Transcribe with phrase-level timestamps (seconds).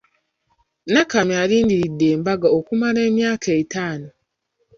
[0.93, 4.09] Nakamya alindiridde embaga okumala emyaka etaano.